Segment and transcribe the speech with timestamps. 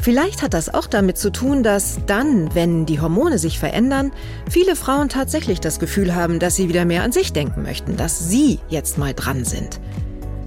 [0.00, 4.12] Vielleicht hat das auch damit zu tun, dass dann, wenn die Hormone sich verändern,
[4.48, 8.28] viele Frauen tatsächlich das Gefühl haben, dass sie wieder mehr an sich denken möchten, dass
[8.28, 9.80] sie jetzt mal dran sind.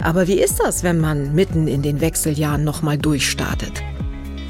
[0.02, 3.84] Aber wie ist das, wenn man mitten in den Wechseljahren nochmal durchstartet?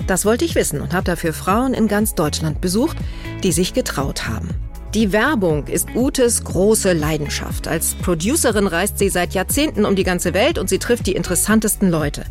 [0.07, 2.97] Das wollte ich wissen und habe dafür Frauen in ganz Deutschland besucht,
[3.43, 4.49] die sich getraut haben.
[4.93, 7.65] Die Werbung ist Utes große Leidenschaft.
[7.65, 11.89] Als Producerin reist sie seit Jahrzehnten um die ganze Welt und sie trifft die interessantesten
[11.89, 12.25] Leute.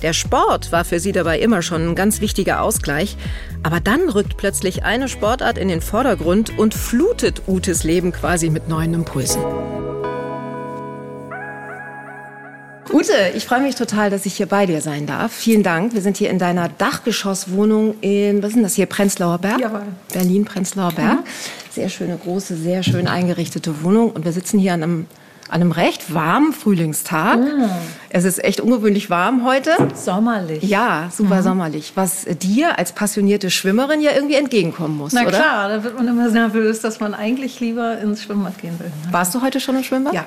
[0.00, 3.18] Der Sport war für sie dabei immer schon ein ganz wichtiger Ausgleich.
[3.62, 8.66] Aber dann rückt plötzlich eine Sportart in den Vordergrund und flutet Utes Leben quasi mit
[8.66, 9.42] neuen Impulsen.
[12.90, 15.32] Ute, ich freue mich total, dass ich hier bei dir sein darf.
[15.32, 15.92] Vielen Dank.
[15.92, 19.60] Wir sind hier in deiner Dachgeschosswohnung in, was ist denn das hier, Prenzlauer Berg?
[19.60, 19.82] Jawohl.
[20.14, 21.18] Berlin, Prenzlauer Berg.
[21.76, 24.10] Sehr schöne, große, sehr schön eingerichtete Wohnung.
[24.10, 25.06] Und wir sitzen hier an einem,
[25.50, 27.38] an einem recht warmen Frühlingstag.
[28.08, 29.72] Es ist echt ungewöhnlich warm heute.
[29.94, 30.62] Sommerlich.
[30.62, 31.92] Ja, super sommerlich.
[31.94, 35.30] Was dir als passionierte Schwimmerin ja irgendwie entgegenkommen muss, Na oder?
[35.32, 38.86] klar, da wird man immer nervös, dass man eigentlich lieber ins Schwimmbad gehen will.
[38.86, 39.12] ne?
[39.12, 40.14] Warst du heute schon im Schwimmbad?
[40.14, 40.24] Ja,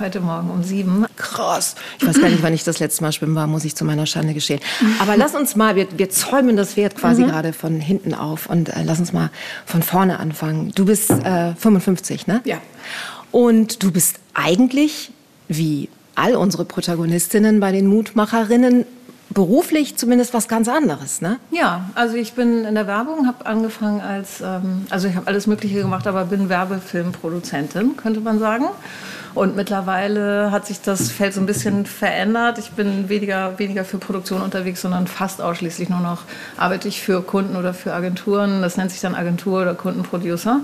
[0.00, 1.06] heute Morgen um sieben.
[1.16, 1.74] Krass.
[1.98, 4.06] Ich weiß gar nicht, wann ich das letzte Mal schwimmen war, muss ich zu meiner
[4.06, 4.60] Schande gestehen.
[5.00, 8.68] Aber lass uns mal, wir, wir zäumen das Pferd quasi gerade von hinten auf und
[8.68, 9.30] äh, lass uns mal
[9.66, 10.72] von vorne anfangen.
[10.74, 12.40] Du bist äh, 55, ne?
[12.44, 12.58] Ja.
[13.30, 15.10] Und du bist eigentlich,
[15.48, 18.84] wie all unsere Protagonistinnen bei den Mutmacherinnen,
[19.30, 21.38] beruflich zumindest was ganz anderes, ne?
[21.50, 25.46] Ja, also ich bin in der Werbung, habe angefangen als, ähm, also ich habe alles
[25.46, 28.66] Mögliche gemacht, aber bin Werbefilmproduzentin, könnte man sagen.
[29.38, 32.58] Und mittlerweile hat sich das Feld so ein bisschen verändert.
[32.58, 36.22] Ich bin weniger, weniger für Produktion unterwegs, sondern fast ausschließlich nur noch
[36.56, 38.62] arbeite ich für Kunden oder für Agenturen.
[38.62, 40.62] Das nennt sich dann Agentur oder Kundenproducer.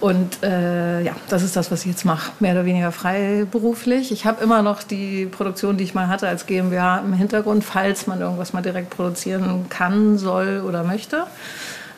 [0.00, 4.12] Und äh, ja, das ist das, was ich jetzt mache, mehr oder weniger freiberuflich.
[4.12, 8.06] Ich habe immer noch die Produktion, die ich mal hatte als GmbH im Hintergrund, falls
[8.06, 11.24] man irgendwas mal direkt produzieren kann, soll oder möchte.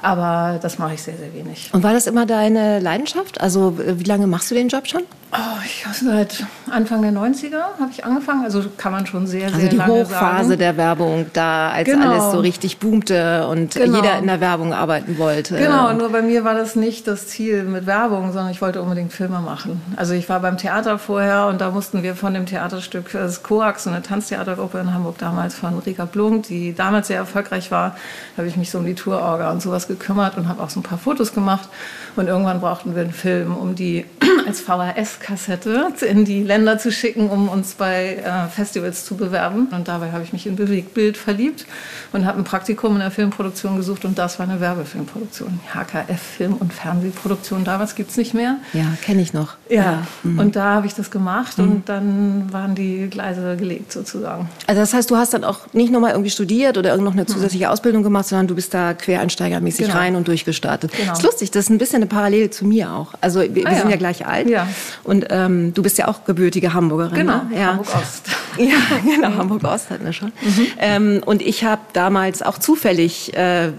[0.05, 1.71] Aber das mache ich sehr, sehr wenig.
[1.73, 3.41] Und war das immer deine Leidenschaft?
[3.41, 5.03] Also äh, wie lange machst du den Job schon?
[5.33, 8.45] Oh, ich seit Anfang der 90er habe ich angefangen.
[8.45, 10.59] Also kann man schon sehr, Also sehr die lange Hochphase sagen.
[10.61, 12.11] der Werbung, da als Genau.
[12.13, 13.97] alles so richtig boomte und Genau.
[13.97, 15.57] jeder in der Werbung arbeiten wollte.
[15.57, 19.13] Genau, nur bei mir war das nicht das Ziel mit Werbung, sondern ich wollte unbedingt
[19.13, 19.81] Filme machen.
[19.97, 23.85] Also ich war beim Theater vorher und da mussten wir von dem Theaterstück, das Coax,
[23.85, 27.97] so eine Tanztheatergruppe in Hamburg damals von Rika Blum, die damals sehr erfolgreich war,
[28.37, 29.94] da habe ich mich so um die Tourorga und sowas gekümmert
[30.37, 31.69] und habe auch so ein paar Fotos gemacht.
[32.17, 34.05] Und irgendwann brauchten wir einen Film, um die
[34.47, 39.69] als VHS-Kassette in die Länder zu schicken, um uns bei äh, Festivals zu bewerben.
[39.71, 41.67] Und dabei habe ich mich in Bewegtbild verliebt
[42.13, 45.61] und habe ein Praktikum in der Filmproduktion gesucht und das war eine Werbefilmproduktion.
[45.73, 48.59] HKF Film- und Fernsehproduktion, damals gibt es nicht mehr.
[48.73, 49.55] Ja, kenne ich noch.
[49.69, 54.49] Ja, und da habe ich das gemacht und dann waren die Gleise gelegt sozusagen.
[54.67, 57.27] Also das heißt, du hast dann auch nicht nochmal irgendwie studiert oder irgend noch eine
[57.27, 59.99] zusätzliche Ausbildung gemacht, sondern du bist da quereinsteigermäßig Genau.
[59.99, 60.93] rein und durchgestartet.
[60.93, 61.11] Genau.
[61.11, 63.15] Das ist lustig, das ist ein bisschen eine Parallele zu mir auch.
[63.21, 63.91] Also wir, wir Ah, sind ja.
[63.93, 64.49] ja gleich alt.
[64.49, 64.67] Ja.
[65.03, 67.15] Und ähm, du bist ja auch gebürtige Hamburgerin.
[67.15, 67.59] Genau, ne?
[67.59, 67.67] ja.
[67.69, 68.23] Hamburg-Ost.
[68.57, 70.33] Ja, genau, Hamburg-Ost hatten wir schon.
[70.79, 73.73] Ähm, und ich habe damals auch zufällig, äh,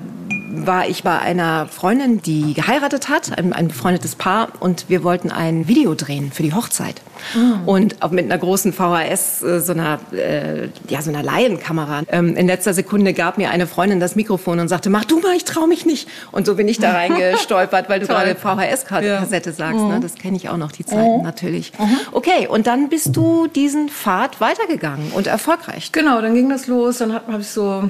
[0.65, 5.31] war ich bei einer Freundin, die geheiratet hat, ein, ein befreundetes Paar, und wir wollten
[5.31, 7.01] ein Video drehen für die Hochzeit.
[7.65, 12.03] Und auch mit einer großen VHS, äh, so einer, äh, ja, so einer Laienkamera.
[12.09, 15.35] Ähm, in letzter Sekunde gab mir eine Freundin das Mikrofon und sagte, mach du mal,
[15.35, 16.07] ich trau mich nicht.
[16.31, 19.81] Und so bin ich da reingestolpert, weil du gerade VHS-Kassette sagst.
[19.81, 19.99] Ne?
[20.01, 21.73] Das kenne ich auch noch, die Zeiten natürlich.
[21.77, 21.97] Mhm.
[22.11, 25.91] Okay, und dann bist du diesen Pfad weitergegangen und erfolgreich.
[25.91, 26.99] Genau, dann ging das los.
[26.99, 27.89] Dann habe ich so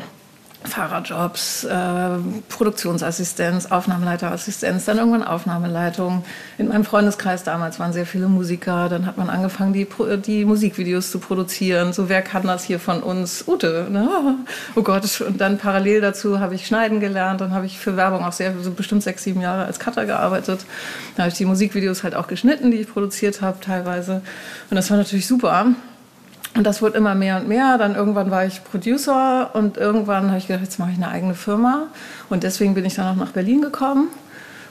[0.65, 2.17] Fahrerjobs, äh,
[2.49, 6.23] Produktionsassistenz, Aufnahmeleiterassistenz, dann irgendwann Aufnahmeleitung.
[6.57, 8.89] In meinem Freundeskreis damals waren sehr viele Musiker.
[8.89, 9.87] Dann hat man angefangen, die,
[10.25, 11.93] die Musikvideos zu produzieren.
[11.93, 13.45] So, wer kann das hier von uns?
[13.47, 14.37] Ute, ne?
[14.75, 15.21] Oh Gott.
[15.21, 17.41] Und dann parallel dazu habe ich schneiden gelernt.
[17.41, 20.65] Dann habe ich für Werbung auch sehr, so bestimmt sechs, sieben Jahre als Cutter gearbeitet.
[21.15, 24.21] Dann habe ich die Musikvideos halt auch geschnitten, die ich produziert habe teilweise.
[24.69, 25.67] Und das war natürlich super.
[26.55, 27.77] Und das wurde immer mehr und mehr.
[27.77, 31.35] Dann irgendwann war ich Producer und irgendwann habe ich gedacht, jetzt mache ich eine eigene
[31.35, 31.87] Firma.
[32.29, 34.07] Und deswegen bin ich dann auch nach Berlin gekommen.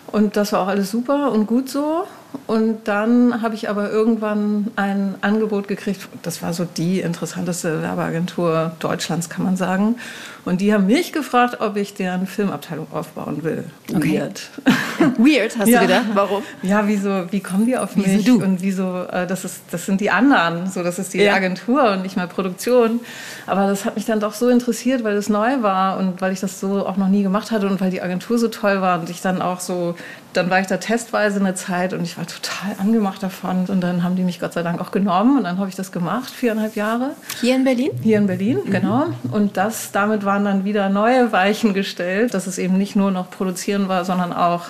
[0.07, 2.07] Und das war auch alles super und gut so.
[2.47, 6.09] Und dann habe ich aber irgendwann ein Angebot gekriegt.
[6.23, 9.97] Das war so die interessanteste Werbeagentur Deutschlands, kann man sagen.
[10.45, 13.65] Und die haben mich gefragt, ob ich deren Filmabteilung aufbauen will.
[13.95, 14.21] Okay.
[14.21, 14.51] Weird.
[15.19, 15.81] Weird, hast Ja.
[15.81, 16.05] du gedacht?
[16.13, 16.43] Warum?
[16.63, 18.07] Ja, wieso, wie kommen die auf mich?
[18.07, 18.35] Wieso?
[18.35, 21.35] Und wieso, äh, das, ist, das sind die anderen, so, das ist die Ja.
[21.35, 23.01] Agentur und nicht mehr Produktion.
[23.47, 26.41] Aber das hat mich dann doch so interessiert, weil es neu war und weil ich
[26.41, 29.09] das so auch noch nie gemacht hatte und weil die Agentur so toll war und
[29.09, 29.95] ich dann auch so,
[30.37, 33.67] dann war ich da testweise eine Zeit und ich war total angemacht davon.
[33.69, 35.93] Und dann haben die mich Gott sei Dank auch genommen und dann habe ich das
[35.93, 37.11] gemacht, viereinhalb Jahre.
[37.41, 37.91] Hier in Berlin?
[38.03, 39.07] Hier in Berlin, genau.
[39.31, 43.31] Und das, damit waren dann wieder neue Weichen gestellt, dass es eben nicht nur noch
[43.31, 44.67] produzieren war, sondern auch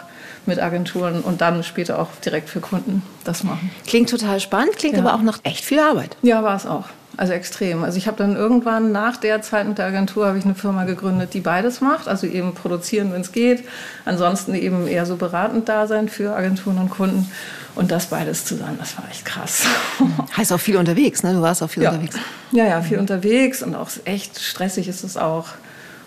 [0.47, 3.71] mit Agenturen und dann später auch direkt für Kunden das machen.
[3.87, 5.01] Klingt total spannend, klingt Ja.
[5.03, 6.17] aber auch nach echt viel Arbeit.
[6.23, 6.85] Ja, war es auch.
[7.17, 7.85] Also extrem.
[7.85, 10.85] Also ich habe dann irgendwann nach der Zeit mit der Agentur habe ich eine Firma
[10.85, 12.09] gegründet, die beides macht.
[12.09, 13.65] Also eben produzieren, wenn es geht.
[14.05, 17.31] Ansonsten eben eher so beratend da sein für Agenturen und Kunden.
[17.77, 19.65] Und das beides zusammen, das war echt krass.
[20.37, 21.33] Heißt auch viel unterwegs, ne?
[21.35, 21.91] Du warst auch viel Ja.
[21.91, 22.17] unterwegs.
[22.53, 25.49] ja, ja, viel unterwegs und auch echt stressig ist es auch.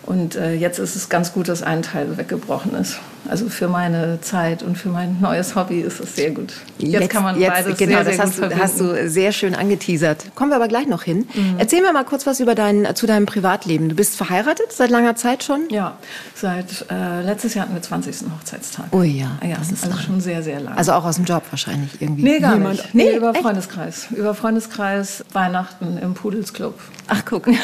[0.03, 2.99] Und äh, jetzt ist es ganz gut, dass ein Teil weggebrochen ist.
[3.29, 6.53] Also für meine Zeit und für mein neues Hobby ist es sehr gut.
[6.77, 10.33] Jetzt, kann man beides genau, sehr, das sehr hast, gut hast du sehr schön angeteasert.
[10.35, 11.27] Kommen wir aber gleich noch hin.
[11.57, 13.89] Erzähl mir mal kurz was über dein, zu deinem Privatleben.
[13.89, 15.61] Du bist verheiratet seit langer Zeit schon?
[15.69, 15.97] Ja,
[16.35, 18.15] seit äh, letztes Jahr hatten wir 20.
[18.39, 18.85] Hochzeitstag.
[18.93, 20.05] Ui, ja, ja das ist also lang.
[20.05, 20.77] schon sehr, sehr lang.
[20.77, 22.23] Also auch aus dem Job wahrscheinlich irgendwie.
[22.23, 22.95] nee, gar Jemand- nicht.
[22.95, 23.41] Nee, über echt?
[23.41, 24.07] Freundeskreis.
[24.11, 26.79] Über Freundeskreis Weihnachten im Pudelsclub.
[27.07, 27.47] Ach, guck.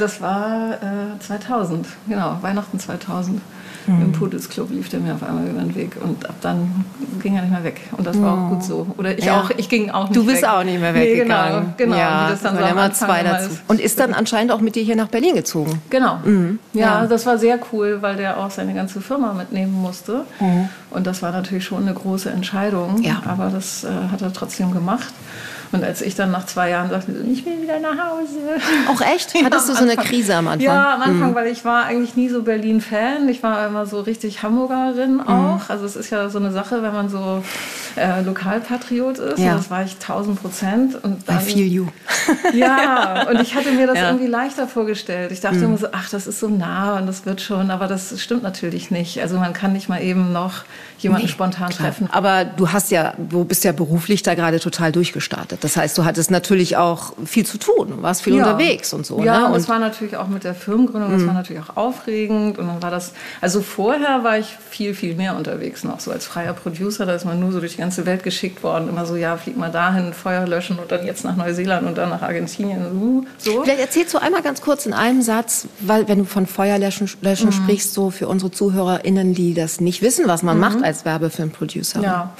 [0.00, 3.40] Das war äh, 2000, genau, Weihnachten 2000.
[3.86, 4.02] Mhm.
[4.02, 6.84] Im Pudelsclub lief der mir auf einmal über den Weg und ab dann
[7.22, 7.80] ging er nicht mehr weg.
[7.96, 8.86] Und das war auch gut so.
[8.98, 9.40] Oder ich Ja.
[9.40, 10.48] auch, ich ging auch nicht Du bist weg.
[10.48, 11.74] auch nicht mehr Nee, weggegangen.
[11.76, 11.96] genau, genau.
[11.96, 13.50] Ja, das dann so am zwei dazu.
[13.68, 15.80] Und ist dann anscheinend auch mit dir hier nach Berlin gezogen.
[15.90, 16.18] Genau.
[16.24, 16.58] Mhm.
[16.72, 17.06] Ja, Ja.
[17.06, 20.22] das war sehr cool, weil der auch seine ganze Firma mitnehmen musste.
[20.90, 22.96] Und das war natürlich schon eine große Entscheidung.
[22.96, 23.02] Mhm.
[23.02, 23.22] Ja.
[23.26, 25.12] Aber das äh, hat er trotzdem gemacht.
[25.72, 28.38] Und als ich dann nach zwei Jahren sagte, ich will wieder nach Hause.
[28.88, 29.34] Auch echt?
[29.44, 30.58] Hattest du so eine Krise am Anfang?
[30.60, 30.64] Mhm.
[30.64, 33.28] Ja, am Anfang, weil ich war eigentlich nie so Berlin-Fan.
[33.28, 35.20] Ich war immer so richtig Hamburgerin Mhm.
[35.28, 35.68] auch.
[35.68, 37.42] Also es ist ja so eine Sache, wenn man so
[37.96, 39.38] äh, Lokalpatriot ist.
[39.38, 39.52] Ja.
[39.52, 41.02] Und das war ich 1000 Prozent.
[41.02, 41.86] Und I dann- feel you.
[42.54, 44.08] ja, und ich hatte mir das Ja.
[44.08, 45.32] irgendwie leichter vorgestellt.
[45.32, 48.20] Ich dachte immer so, ach, das ist so nah und das wird schon, aber das
[48.20, 49.20] stimmt natürlich nicht.
[49.20, 50.64] Also man kann nicht mal eben noch
[50.98, 51.88] jemanden Nee, spontan klar.
[51.90, 52.08] treffen.
[52.12, 55.55] Aber du hast ja, du bist ja beruflich da gerade total durchgestartet.
[55.60, 58.44] Das heißt, du hattest natürlich auch viel zu tun, warst viel Ja.
[58.44, 59.22] unterwegs und so.
[59.22, 59.46] Ja, ne?
[59.48, 62.58] und es war natürlich auch mit der Firmengründung, das war natürlich auch aufregend.
[62.58, 66.26] Und dann war das, also vorher war ich viel, viel mehr unterwegs noch, so als
[66.26, 67.06] freier Producer.
[67.06, 68.88] Da ist man nur so durch die ganze Welt geschickt worden.
[68.88, 72.10] Immer so, ja, flieg mal dahin, Feuer löschen und dann jetzt nach Neuseeland und dann
[72.10, 72.86] nach Argentinien.
[73.00, 73.62] uh, So.
[73.62, 77.48] Vielleicht erzählst du einmal ganz kurz in einem Satz, weil wenn du von Feuerlöschen löschen
[77.48, 77.52] Mhm.
[77.52, 81.98] sprichst, so für unsere ZuhörerInnen, die das nicht wissen, was man macht als Werbefilmproducer.
[81.98, 82.04] Mhm.
[82.04, 82.30] Ja,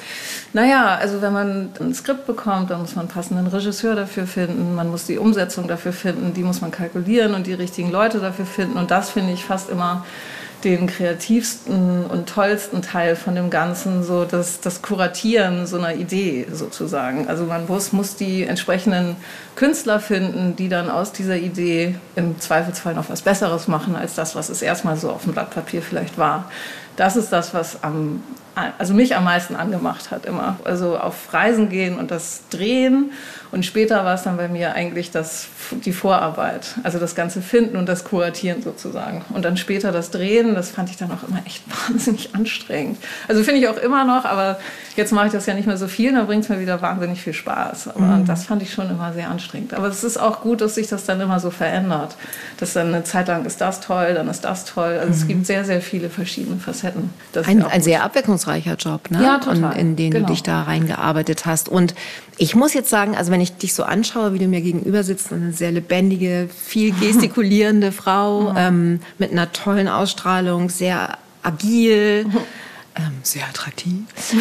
[0.53, 4.75] naja, also wenn man ein Skript bekommt, dann muss man einen passenden Regisseur dafür finden,
[4.75, 8.47] man muss die Umsetzung dafür finden, die muss man kalkulieren und die richtigen Leute dafür
[8.47, 8.77] finden.
[8.77, 10.05] Und das finde ich fast immer
[10.65, 16.47] den kreativsten und tollsten Teil von dem Ganzen, so das, das Kuratieren so einer Idee
[16.51, 17.29] sozusagen.
[17.29, 19.17] Also man muss, muss die entsprechenden
[19.55, 24.35] Künstler finden, die dann aus dieser Idee im Zweifelsfall noch was Besseres machen als das,
[24.35, 26.51] was es erstmal so auf dem Blatt Papier vielleicht war.
[26.97, 28.23] Das ist das, was am,
[28.79, 30.59] also mich am meisten angemacht hat immer.
[30.65, 33.13] Also auf Reisen gehen und das drehen.
[33.53, 35.49] Und später war es dann bei mir eigentlich das,
[35.85, 36.75] die Vorarbeit.
[36.83, 39.25] Also das ganze Finden und das Kuratieren sozusagen.
[39.33, 42.99] Und dann später das Drehen, das fand ich dann auch immer echt wahnsinnig anstrengend.
[43.29, 44.59] Also finde ich auch immer noch, aber
[44.97, 47.21] jetzt mache ich das ja nicht mehr so viel, dann bringt es mir wieder wahnsinnig
[47.21, 47.89] viel Spaß.
[47.89, 49.75] Aber das fand ich schon immer sehr anstrengend.
[49.75, 52.17] Aber es ist auch gut, dass sich das dann immer so verändert.
[52.59, 54.99] Dass dann eine Zeit lang ist das toll, dann ist das toll.
[55.01, 56.86] Also es gibt sehr, sehr viele verschiedene Facetten.
[57.33, 59.23] Ist Ein, ein sehr abwechslungsreicher Job, ne?
[59.23, 59.73] Ja, total.
[59.73, 60.27] Und in den Genau.
[60.27, 61.69] du dich da reingearbeitet hast.
[61.69, 61.95] Und
[62.39, 65.33] ich muss jetzt sagen, also wenn ich dich so anschaue, wie du mir gegenüber sitzt,
[65.33, 68.57] eine sehr lebendige, viel gestikulierende Frau Mhm.
[68.57, 72.25] ähm, mit einer tollen Ausstrahlung, sehr agil.
[72.27, 72.37] Mhm.
[72.99, 73.93] Ähm, sehr attraktiv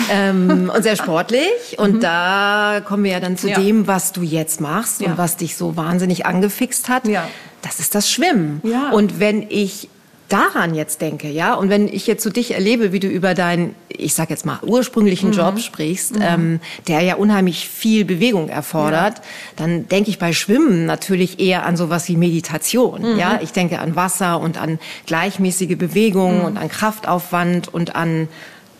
[0.10, 1.50] ähm, und sehr sportlich.
[1.78, 3.52] Und da kommen wir ja dann zu Mhm.
[3.52, 3.60] Ja.
[3.60, 5.08] dem, was du jetzt machst Ja.
[5.12, 7.06] und was dich so wahnsinnig angefixt hat.
[7.06, 7.28] Ja.
[7.64, 8.62] Das ist das Schwimmen.
[8.94, 9.90] Und wenn ich
[10.30, 13.76] daran jetzt denke, ja, und wenn ich jetzt so dich erlebe, wie du über deinen,
[13.90, 15.36] ich sag jetzt mal, ursprünglichen Mhm.
[15.36, 19.22] Job sprichst, ähm, der ja unheimlich viel Bewegung erfordert,
[19.56, 23.20] dann denke ich bei Schwimmen natürlich eher an sowas wie Meditation, Mhm.
[23.20, 23.40] ja.
[23.44, 26.46] Ich denke an Wasser und an gleichmäßige Bewegung Mhm.
[26.46, 28.28] und an Kraftaufwand und an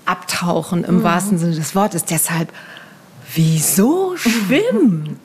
[0.06, 0.86] Abtauchen Mhm.
[0.86, 2.06] im wahrsten Sinne des Wortes.
[2.06, 2.50] Deshalb,
[3.34, 5.20] wieso schwimmen?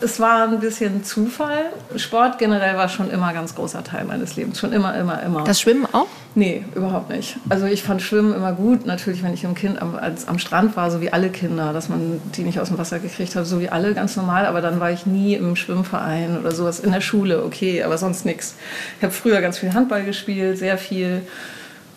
[0.00, 1.66] Es war ein bisschen Zufall.
[1.96, 4.58] Sport generell war schon immer ein ganz großer Teil meines Lebens.
[4.58, 5.44] Schon immer, immer, immer.
[5.44, 6.06] Das Schwimmen auch?
[6.34, 7.36] Nee, überhaupt nicht.
[7.48, 8.86] Also ich fand Schwimmen immer gut.
[8.86, 11.88] Natürlich, wenn ich im Kind am, als, am Strand war, so wie alle Kinder, dass
[11.88, 14.46] man die nicht aus dem Wasser gekriegt hat, so wie alle, ganz normal.
[14.46, 16.80] Aber dann war ich nie im Schwimmverein oder sowas.
[16.80, 18.54] In der Schule, okay, aber sonst nichts.
[18.98, 21.22] Ich habe früher ganz viel Handball gespielt, sehr viel.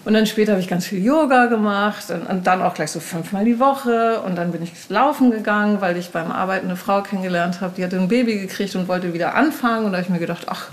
[0.03, 3.46] Und dann später habe ich ganz viel Yoga gemacht und, dann auch gleich so fünfmal
[3.46, 4.22] die Woche.
[4.22, 7.84] Und dann bin ich laufen gegangen, weil ich beim Arbeiten eine Frau kennengelernt habe, die
[7.84, 9.86] hatte ein Baby gekriegt und wollte wieder anfangen.
[9.86, 10.70] Und da habe ich mir gedacht, ach,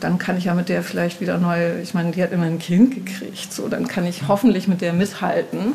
[0.00, 2.58] dann kann ich ja mit der vielleicht wieder neu, ich meine, die hat immer ein
[2.58, 5.72] Kind gekriegt, so, dann kann ich hoffentlich mit der mithalten.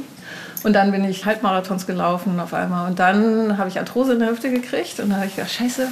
[0.63, 2.89] Und dann bin ich Halbmarathons gelaufen auf einmal.
[2.89, 5.00] Und dann habe ich Arthrose in der Hüfte gekriegt.
[5.00, 5.89] Und dann habe ich gedacht, scheiße,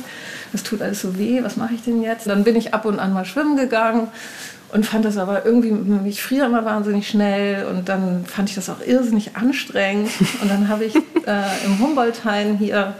[0.54, 2.28] das tut alles so weh, was mache ich denn jetzt?
[2.28, 4.08] Dann bin ich ab und an mal schwimmen gegangen
[4.72, 5.74] und fand das aber irgendwie,
[6.08, 10.10] ich friere immer wahnsinnig schnell und dann fand ich das auch irrsinnig anstrengend.
[10.42, 10.96] Und dann habe ich
[11.28, 12.96] äh, im Humboldt-Hain hier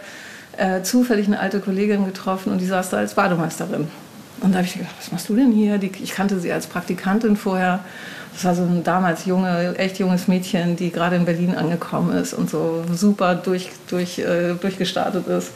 [0.58, 3.88] äh, zufällig eine alte Kollegin getroffen und die saß da als Bademeisterin.
[4.42, 5.78] Und da habe ich gedacht, was machst du denn hier?
[5.78, 7.80] Die, ich kannte sie als Praktikantin vorher.
[8.34, 12.34] Das war so ein damals junge, echt junges Mädchen, die gerade in Berlin angekommen ist
[12.34, 15.52] und so super durch, durch, äh, durchgestartet ist.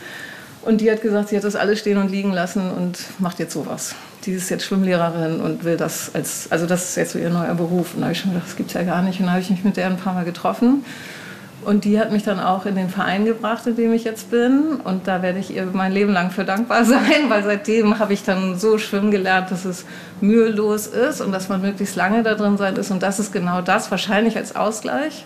[0.66, 3.54] Und die hat gesagt, sie hat das alles stehen und liegen lassen und macht jetzt
[3.54, 3.94] sowas.
[4.26, 7.54] Die ist jetzt Schwimmlehrerin und will das als, also das ist jetzt so ihr neuer
[7.54, 7.94] Beruf.
[7.94, 9.20] Und da habe ich schon gedacht, das gibt es ja gar nicht.
[9.20, 10.84] Und da habe ich mich mit der ein paar Mal getroffen.
[11.64, 14.80] Und die hat mich dann auch in den Verein gebracht, in dem ich jetzt bin.
[14.84, 18.24] Und da werde ich ihr mein Leben lang für dankbar sein, weil seitdem habe ich
[18.24, 19.86] dann so schwimmen gelernt, dass es
[20.20, 22.90] mühelos ist und dass man möglichst lange da drin sein ist.
[22.90, 25.26] Und das ist genau das, wahrscheinlich als Ausgleich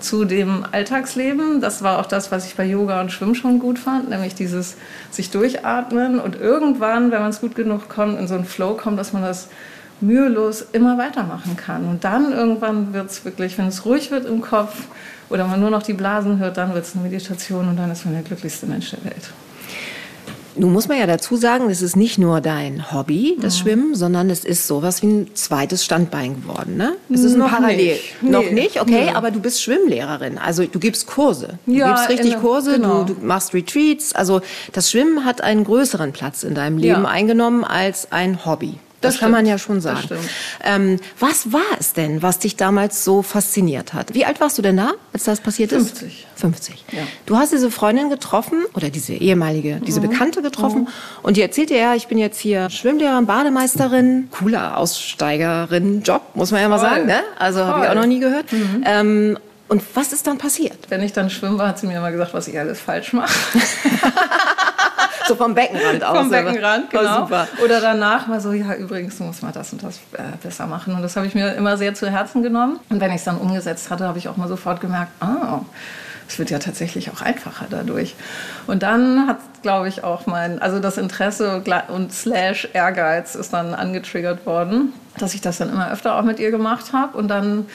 [0.00, 1.60] zu dem Alltagsleben.
[1.60, 4.76] Das war auch das, was ich bei Yoga und Schwimmen schon gut fand, nämlich dieses
[5.10, 8.98] sich durchatmen und irgendwann, wenn man es gut genug kommt, in so einen Flow kommt,
[8.98, 9.48] dass man das
[10.00, 11.88] mühelos immer weitermachen kann.
[11.88, 14.86] Und dann irgendwann wird es wirklich, wenn es ruhig wird im Kopf
[15.28, 18.04] oder man nur noch die Blasen hört, dann wird es eine Meditation und dann ist
[18.04, 19.30] man der glücklichste Mensch der Welt.
[20.58, 23.64] Nun muss man ja dazu sagen, es ist nicht nur dein Hobby, das ja.
[23.64, 26.76] Schwimmen, sondern es ist sowas wie ein zweites Standbein geworden.
[26.76, 26.96] Ne?
[27.10, 27.92] Es ist noch parallel.
[27.92, 28.22] Nicht.
[28.22, 28.30] Nee.
[28.30, 29.10] Noch nicht, okay, nee.
[29.10, 30.38] aber du bist Schwimmlehrerin.
[30.38, 31.58] Also du gibst Kurse.
[31.66, 33.04] Du ja, gibst richtig Kurse, genau.
[33.04, 34.14] du, du, machst Retreats.
[34.14, 34.40] Also
[34.72, 37.08] das Schwimmen hat einen größeren Platz in deinem Leben ja.
[37.08, 38.78] eingenommen als ein Hobby.
[39.00, 40.08] Das, das kann man ja schon sagen.
[40.64, 44.14] Ähm, was war es denn, was dich damals so fasziniert hat?
[44.14, 46.08] Wie alt warst du denn da, als das passiert 50.
[46.08, 46.40] ist?
[46.40, 46.84] 50.
[46.92, 47.02] Ja.
[47.26, 50.08] Du hast diese Freundin getroffen oder diese ehemalige, diese mhm.
[50.08, 50.88] Bekannte getroffen mhm.
[51.22, 56.68] und die erzählte ja, ich bin jetzt hier Schwimmlehrerin, Bademeisterin, cooler Aussteigerin-Job, muss man ja
[56.68, 56.88] mal Voll.
[56.88, 57.06] sagen.
[57.06, 57.20] Ne?
[57.38, 58.52] Also habe ich auch noch nie gehört.
[58.52, 58.84] Mhm.
[58.84, 59.38] Ähm,
[59.68, 60.78] und was ist dann passiert?
[60.88, 63.32] Wenn ich dann schwimmen war, hat sie mir immer gesagt, was ich alles falsch mache.
[65.28, 66.18] so vom Beckenrand aus.
[66.18, 67.20] Vom Beckenrand, genau.
[67.20, 67.46] super.
[67.64, 70.94] Oder danach mal so, ja, übrigens muss man das und das äh, besser machen.
[70.94, 72.80] Und das habe ich mir immer sehr zu Herzen genommen.
[72.88, 75.60] Und wenn ich es dann umgesetzt hatte, habe ich auch mal sofort gemerkt, ah,
[76.28, 78.14] es wird ja tatsächlich auch einfacher dadurch.
[78.66, 83.74] Und dann hat, glaube ich, auch mein, also das Interesse und slash Ehrgeiz ist dann
[83.74, 87.16] angetriggert worden, dass ich das dann immer öfter auch mit ihr gemacht habe.
[87.16, 87.66] Und dann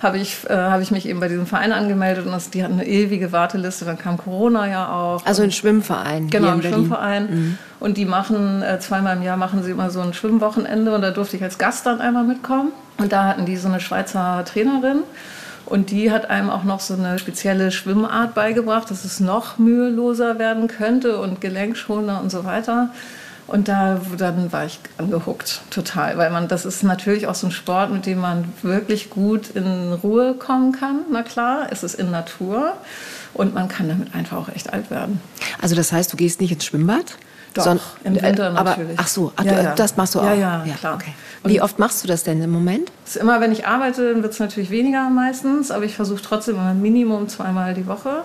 [0.00, 2.74] habe ich, äh, hab ich mich eben bei diesem Verein angemeldet und das, die hatten
[2.74, 3.84] eine ewige Warteliste.
[3.84, 5.24] Dann kam Corona ja auch.
[5.24, 6.28] Also ein Schwimmverein.
[6.30, 7.30] Genau, ein Schwimmverein.
[7.30, 7.58] Mhm.
[7.80, 11.10] Und die machen äh, zweimal im Jahr machen sie immer so ein Schwimmwochenende und da
[11.10, 12.72] durfte ich als Gast dann einmal mitkommen.
[12.98, 15.00] Und da hatten die so eine Schweizer Trainerin.
[15.66, 20.38] Und die hat einem auch noch so eine spezielle Schwimmart beigebracht, dass es noch müheloser
[20.38, 22.90] werden könnte und gelenkschonender und so weiter.
[23.46, 27.50] Und da dann war ich angehuckt, total, weil man das ist natürlich auch so ein
[27.50, 31.00] Sport, mit dem man wirklich gut in Ruhe kommen kann.
[31.12, 32.72] Na klar, es ist in Natur
[33.34, 35.20] und man kann damit einfach auch echt alt werden.
[35.60, 37.16] Also das heißt, du gehst nicht ins Schwimmbad?
[37.52, 39.74] Doch, Son im Winter äh, aber, Ach so, ach, ja, ja.
[39.74, 40.24] das machst du auch?
[40.24, 40.74] Ja, ja, ja.
[40.74, 40.94] klar.
[40.94, 41.14] Okay.
[41.44, 42.90] Wie oft machst du das denn im Moment?
[43.06, 46.74] Ist immer, wenn ich arbeite, wird es natürlich weniger meistens, aber ich versuche trotzdem immer
[46.74, 48.22] Minimum zweimal die Woche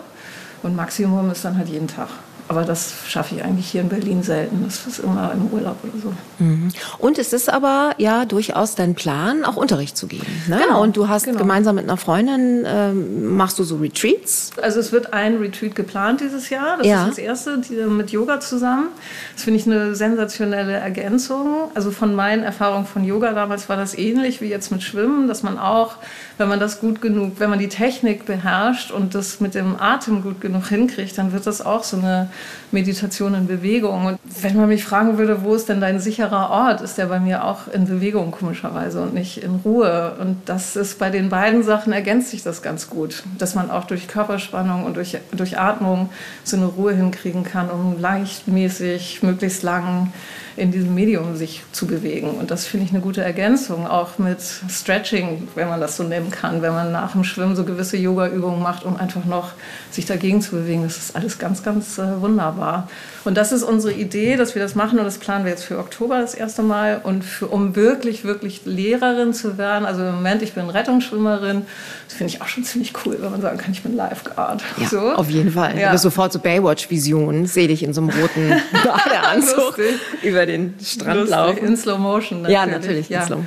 [0.63, 2.07] und Maximum ist dann halt jeden Tag.
[2.49, 4.63] Aber das schaffe ich eigentlich hier in Berlin selten.
[4.65, 6.43] Das ist immer im Urlaub oder so.
[6.43, 6.69] Mhm.
[6.97, 10.25] Und es ist aber ja durchaus dein Plan, auch Unterricht zu geben.
[10.47, 10.59] Ne?
[10.63, 10.81] Genau.
[10.81, 11.37] Und du hast genau.
[11.37, 14.49] gemeinsam mit einer Freundin, ähm, machst du so Retreats?
[14.59, 16.77] Also es wird ein Retreat geplant dieses Jahr.
[16.77, 17.03] Das ja.
[17.03, 18.87] ist das erste die, mit Yoga zusammen.
[19.35, 21.69] Das finde ich eine sensationelle Ergänzung.
[21.75, 25.43] Also von meinen Erfahrungen von Yoga damals war das ähnlich wie jetzt mit Schwimmen, dass
[25.43, 25.97] man auch,
[26.39, 30.23] wenn man das gut genug, wenn man die Technik beherrscht und das mit dem Atem
[30.23, 32.31] gut genug hinkriegt, dann wird das auch so eine
[32.71, 34.05] Meditation in Bewegung.
[34.05, 37.19] Und wenn man mich fragen würde, wo ist denn dein sicherer Ort, ist der bei
[37.19, 40.15] mir auch in Bewegung komischerweise und nicht in Ruhe.
[40.19, 43.85] Und das ist bei den beiden Sachen ergänzt sich das ganz gut, dass man auch
[43.85, 46.09] durch Körperspannung und durch, durch Atmung
[46.43, 50.13] so eine Ruhe hinkriegen kann, um leichtmäßig, möglichst lang
[50.59, 52.31] in diesem Medium sich zu bewegen.
[52.31, 56.29] Und das finde ich eine gute Ergänzung, auch mit Stretching, wenn man das so nennen
[56.29, 59.53] kann, wenn man nach dem Schwimmen so gewisse Yoga-Übungen macht, um einfach noch
[59.91, 60.83] sich dagegen zu bewegen.
[60.83, 62.89] Das ist alles ganz, ganz äh, wunderbar.
[63.25, 65.77] Und das ist unsere Idee, dass wir das machen und das planen wir jetzt für
[65.77, 67.01] Oktober das erste Mal.
[67.03, 71.65] Und für, um wirklich, wirklich Lehrerin zu werden, also im Moment, ich bin Rettungsschwimmerin,
[72.07, 74.63] das finde ich auch schon ziemlich cool, wenn man sagen kann, ich bin Lifeguard.
[74.77, 74.99] Ja, so.
[74.99, 75.77] auf jeden Fall.
[75.77, 75.97] Ja.
[75.97, 78.49] sofort so Baywatch-Visionen, sehe dich in so einem roten
[78.83, 79.79] Badeanzug
[80.23, 81.35] über den Strand Lustig.
[81.35, 81.65] laufen.
[81.65, 82.59] In Slow Motion natürlich.
[82.59, 83.21] Ja, natürlich, ja.
[83.21, 83.43] in Slow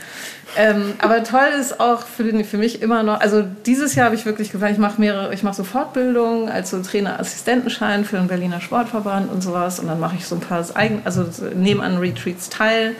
[0.57, 4.15] ähm, aber toll ist auch für, den, für mich immer noch, also dieses Jahr habe
[4.15, 8.29] ich wirklich gesagt, ich mache mehrere, ich mache so Fortbildungen als so Trainerassistentenschein für den
[8.29, 12.49] Berliner Sportverband und sowas und dann mache ich so ein paar eigen, also nebenan Retreats
[12.49, 12.95] teil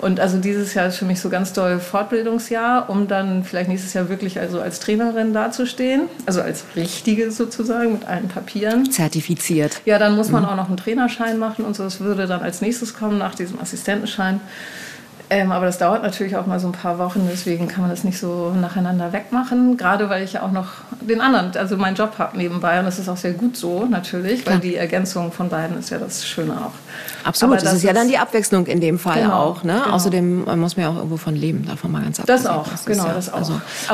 [0.00, 3.92] und also dieses Jahr ist für mich so ganz toll Fortbildungsjahr, um dann vielleicht nächstes
[3.92, 8.90] Jahr wirklich also als Trainerin dazustehen, also als richtige sozusagen mit allen Papieren.
[8.90, 9.82] Zertifiziert.
[9.84, 10.48] Ja, dann muss man mhm.
[10.48, 11.82] auch noch einen Trainerschein machen und so.
[11.82, 14.40] Das würde dann als nächstes kommen nach diesem Assistentenschein.
[15.32, 18.02] Ähm, aber das dauert natürlich auch mal so ein paar Wochen, deswegen kann man das
[18.02, 19.76] nicht so nacheinander wegmachen.
[19.76, 20.66] Gerade weil ich ja auch noch
[21.00, 24.44] den anderen, also meinen Job habe nebenbei und das ist auch sehr gut so natürlich,
[24.44, 26.72] weil die Ergänzung von beiden ist ja das Schöne auch.
[27.22, 29.62] Absolut, das, das, ist ja dann die Abwechslung in dem Fall genau, auch.
[29.62, 29.80] Ne?
[29.84, 29.94] Genau.
[29.94, 32.44] Außerdem muss man ja auch irgendwo von leben, davon mal ganz abgesehen.
[32.44, 33.38] Das auch, das genau, ja, das auch.
[33.38, 33.52] Also,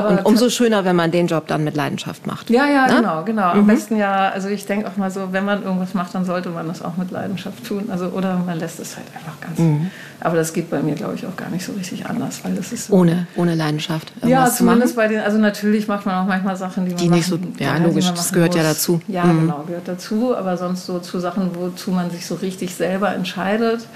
[0.08, 2.48] und umso schöner, wenn man den Job dann mit Leidenschaft macht.
[2.48, 2.96] Ja, ja, ne?
[2.96, 3.50] genau, genau.
[3.50, 3.66] Am mhm.
[3.66, 6.66] besten ja, also ich denke auch mal so, wenn man irgendwas macht, dann sollte man
[6.68, 7.90] das auch mit Leidenschaft tun.
[7.90, 9.58] Also, oder man lässt es halt einfach ganz.
[9.58, 9.90] Mhm.
[10.20, 12.72] Aber das geht bei mir, glaube ich, auch gar nicht so richtig anders, weil das
[12.72, 14.12] ist so ohne ohne Leidenschaft.
[14.24, 15.20] Ja, zumindest bei den.
[15.20, 17.38] Also natürlich macht man auch manchmal Sachen, die man die nicht so.
[17.58, 18.62] Ja, logisch, das gehört muss.
[18.62, 19.00] ja dazu.
[19.08, 19.40] Ja, mhm.
[19.40, 20.36] genau, gehört dazu.
[20.36, 23.86] Aber sonst so zu Sachen, wozu man sich so richtig selber entscheidet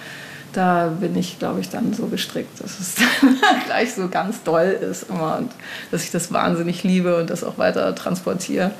[0.52, 2.94] da bin ich, glaube ich, dann so gestrickt, dass es
[3.66, 5.50] gleich so ganz doll ist immer und
[5.90, 8.72] dass ich das wahnsinnig liebe und das auch weiter transportiere.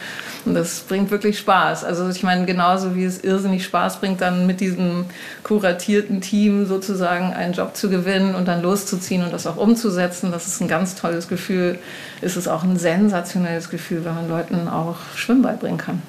[0.44, 1.84] Und das bringt wirklich Spaß.
[1.84, 5.04] Also ich meine, genauso wie es irrsinnig Spaß bringt, dann mit diesem
[5.42, 10.46] kuratierten Team sozusagen einen Job zu gewinnen und dann loszuziehen und das auch umzusetzen, das
[10.46, 11.78] ist ein ganz tolles Gefühl.
[12.20, 16.02] Ist es auch ein sensationelles Gefühl, wenn man Leuten auch Schwimmen beibringen kann.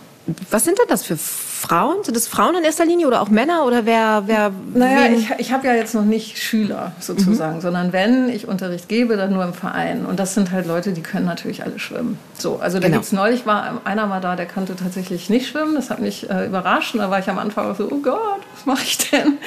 [0.49, 1.17] Was sind denn das für
[1.61, 2.03] Frauen?
[2.03, 4.23] Sind das Frauen in erster Linie oder auch Männer oder wer?
[4.25, 5.19] wer naja, wen?
[5.19, 7.61] ich, ich habe ja jetzt noch nicht Schüler sozusagen, mhm.
[7.61, 10.05] sondern wenn ich Unterricht gebe, dann nur im Verein.
[10.07, 12.17] Und das sind halt Leute, die können natürlich alle schwimmen.
[12.37, 12.97] So, also da genau.
[12.97, 15.75] gibt's neulich war einer mal da, der konnte tatsächlich nicht schwimmen.
[15.75, 16.95] Das hat mich äh, überrascht.
[16.95, 19.37] Und da war ich am Anfang auch so, oh Gott, was mache ich denn?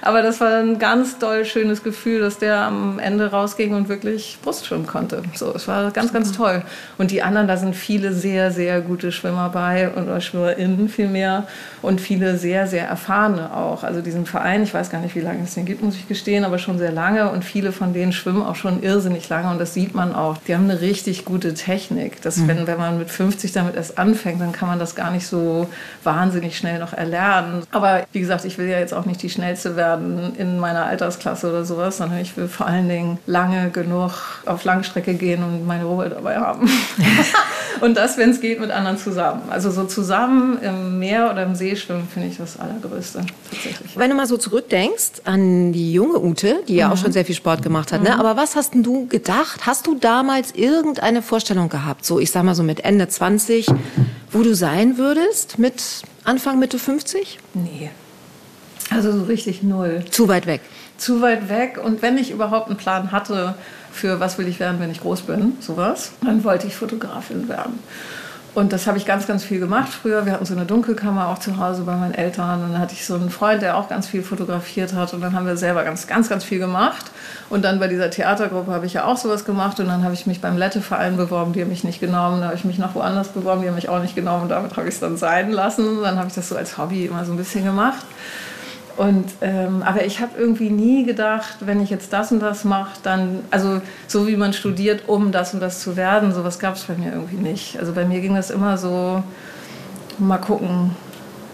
[0.00, 4.38] Aber das war ein ganz doll schönes Gefühl, dass der am Ende rausging und wirklich
[4.42, 5.22] Brust schwimmen konnte.
[5.34, 6.62] So, es war ganz, ganz toll.
[6.98, 11.48] Und die anderen, da sind viele sehr, sehr gute Schwimmer bei oder SchwimmerInnen vielmehr
[11.82, 13.84] und viele sehr, sehr erfahrene auch.
[13.84, 16.44] Also diesen Verein, ich weiß gar nicht, wie lange es den gibt, muss ich gestehen,
[16.44, 19.74] aber schon sehr lange und viele von denen schwimmen auch schon irrsinnig lange und das
[19.74, 20.38] sieht man auch.
[20.46, 22.22] Die haben eine richtig gute Technik.
[22.22, 22.48] Das, mhm.
[22.48, 25.68] wenn, wenn man mit 50 damit erst anfängt, dann kann man das gar nicht so
[26.02, 27.62] wahnsinnig schnell noch erlernen.
[27.70, 31.48] Aber wie gesagt, ich will ja jetzt auch nicht die Schnellste werden in meiner Altersklasse
[31.48, 34.12] oder sowas, sondern ich will vor allen Dingen lange genug
[34.46, 36.68] auf Langstrecke gehen und meine Ruhe dabei haben.
[37.80, 39.42] und das, wenn es geht, mit anderen zusammen.
[39.50, 43.96] Also so zusammen im Meer oder im See schwimmen, finde ich das Allergrößte tatsächlich.
[43.96, 46.92] Wenn du mal so zurückdenkst an die junge Ute, die ja mhm.
[46.92, 48.10] auch schon sehr viel Sport gemacht hat, ne?
[48.10, 48.16] mhm.
[48.16, 48.20] ne?
[48.20, 49.66] aber was hast du gedacht?
[49.66, 53.68] Hast du damals irgendeine Vorstellung gehabt, so ich sag mal so mit Ende 20,
[54.30, 57.38] wo du sein würdest mit Anfang, Mitte 50?
[57.54, 57.90] Nee.
[58.90, 60.04] Also so richtig null.
[60.10, 60.60] Zu weit weg.
[60.96, 61.80] Zu weit weg.
[61.82, 63.54] Und wenn ich überhaupt einen Plan hatte,
[63.92, 67.78] für was will ich werden, wenn ich groß bin, sowas, dann wollte ich Fotografin werden.
[68.54, 70.26] Und das habe ich ganz, ganz viel gemacht früher.
[70.26, 72.62] Wir hatten so eine Dunkelkammer auch zu Hause bei meinen Eltern.
[72.62, 75.12] Und dann hatte ich so einen Freund, der auch ganz viel fotografiert hat.
[75.12, 77.10] Und dann haben wir selber ganz, ganz, ganz viel gemacht.
[77.50, 79.80] Und dann bei dieser Theatergruppe habe ich ja auch sowas gemacht.
[79.80, 81.52] Und dann habe ich mich beim Lette-Verein beworben.
[81.52, 82.40] Die haben mich nicht genommen.
[82.40, 83.62] Dann habe ich mich noch woanders beworben.
[83.62, 84.44] Die haben mich auch nicht genommen.
[84.44, 86.02] Und damit habe ich es dann sein lassen.
[86.02, 88.04] Dann habe ich das so als Hobby immer so ein bisschen gemacht.
[88.96, 92.98] Und, ähm, aber ich habe irgendwie nie gedacht, wenn ich jetzt das und das mache,
[93.02, 96.84] dann, also so wie man studiert, um das und das zu werden, sowas gab es
[96.84, 97.78] bei mir irgendwie nicht.
[97.78, 99.22] Also bei mir ging das immer so,
[100.18, 100.92] mal gucken.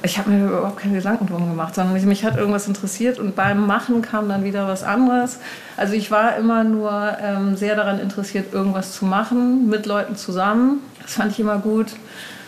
[0.03, 3.37] Ich habe mir überhaupt keine Gedanken drum gemacht, sondern mich, mich, hat irgendwas interessiert und
[3.37, 5.39] beim Machen kam dann wieder was anderes.
[5.77, 10.81] Also ich war immer nur ähm, sehr daran interessiert, irgendwas zu machen mit Leuten zusammen.
[11.03, 11.89] Das fand ich immer gut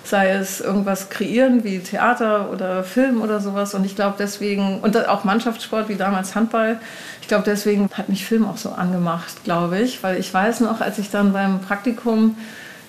[0.04, 3.74] sei es irgendwas kreieren wie Theater oder Film oder sowas.
[3.74, 6.80] Und ich glaube deswegen, und auch Mannschaftssport wie damals Handball,
[7.20, 10.02] ich glaube deswegen hat mich Film auch so angemacht, glaube ich.
[10.02, 12.36] Weil ich weiß noch, als ich dann beim Praktikum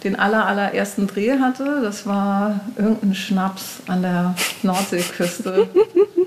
[0.03, 5.69] den aller, allerersten Dreh hatte, das war irgendein Schnaps an der Nordseeküste.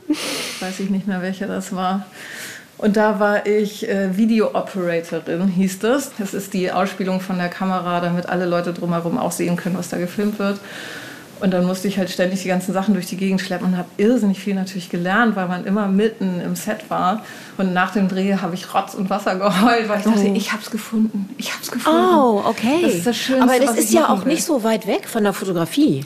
[0.60, 2.06] weiß ich nicht mehr, welcher das war.
[2.78, 6.12] Und da war ich äh, Video-Operatorin, hieß das.
[6.18, 9.88] Das ist die Ausspielung von der Kamera, damit alle Leute drumherum auch sehen können, was
[9.88, 10.60] da gefilmt wird.
[11.40, 13.88] Und dann musste ich halt ständig die ganzen Sachen durch die Gegend schleppen und habe
[13.98, 17.24] irrsinnig viel natürlich gelernt, weil man immer mitten im Set war.
[17.58, 20.34] Und nach dem Dreh habe ich Rotz und Wasser geheult, weil ich dachte, oh.
[20.34, 21.28] ich habe es gefunden.
[21.36, 22.14] Ich habe es gefunden.
[22.14, 22.80] Oh, okay.
[22.82, 24.32] Das ist das Schönste, Aber das ist ja auch will.
[24.32, 26.04] nicht so weit weg von der Fotografie.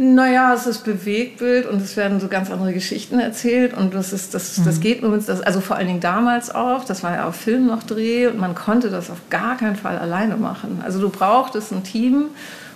[0.00, 4.32] Naja, es ist Bewegtbild und es werden so ganz andere Geschichten erzählt und das ist
[4.32, 4.80] das, das mhm.
[4.80, 7.66] geht nur mit das, also vor allen Dingen damals auch, das war ja auf Film
[7.66, 10.82] noch Dreh und man konnte das auf gar keinen Fall alleine machen.
[10.84, 12.26] Also du brauchtest ein Team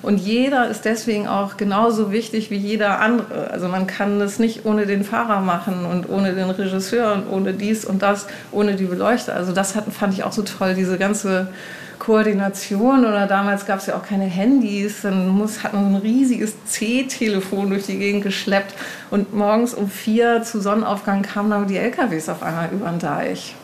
[0.03, 3.53] und jeder ist deswegen auch genauso wichtig wie jeder andere.
[3.53, 7.53] Also man kann das nicht ohne den Fahrer machen und ohne den Regisseur und ohne
[7.53, 9.37] dies und das, ohne die Beleuchter.
[9.37, 11.47] Also das hat, fand ich auch so toll, diese ganze
[12.03, 16.53] Koordination oder damals gab es ja auch keine Handys, dann muss, hat man ein riesiges
[16.65, 18.75] C-Telefon durch die Gegend geschleppt
[19.13, 23.55] und morgens um vier zu Sonnenaufgang kamen dann die LKWs auf einmal über den Deich.